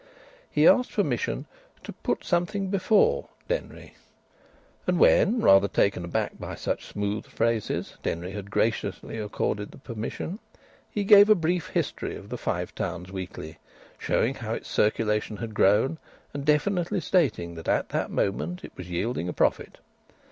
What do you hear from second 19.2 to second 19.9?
a profit.